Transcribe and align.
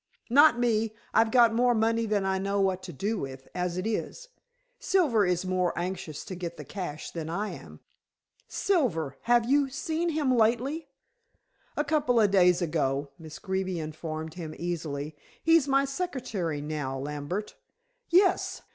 "Not 0.31 0.57
me. 0.57 0.95
I've 1.13 1.29
got 1.29 1.53
more 1.53 1.75
money 1.75 2.07
than 2.07 2.25
I 2.25 2.39
know 2.39 2.59
what 2.59 2.81
to 2.81 2.91
do 2.91 3.19
with, 3.19 3.47
as 3.53 3.77
it 3.77 3.85
is. 3.85 4.29
Silver 4.79 5.27
is 5.27 5.45
more 5.45 5.77
anxious 5.77 6.25
to 6.25 6.33
get 6.33 6.57
the 6.57 6.65
cash 6.65 7.11
than 7.11 7.29
I 7.29 7.49
am." 7.51 7.81
"Silver! 8.47 9.17
Have 9.29 9.47
you 9.47 9.69
seen 9.69 10.09
him 10.09 10.35
lately?" 10.35 10.87
"A 11.77 11.83
couple 11.83 12.19
of 12.19 12.31
days 12.31 12.63
ago," 12.63 13.11
Miss 13.19 13.37
Greeby 13.37 13.79
informed 13.79 14.33
him 14.33 14.55
easily. 14.57 15.15
"He's 15.43 15.67
my 15.67 15.85
secretary 15.85 16.61
now, 16.61 16.97
Lambert. 16.97 17.53
Yes! 18.09 18.63